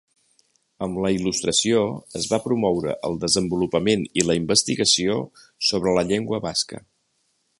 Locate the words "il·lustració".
1.17-1.81